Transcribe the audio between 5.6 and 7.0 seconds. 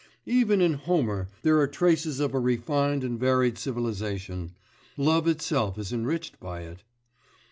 is enriched by it.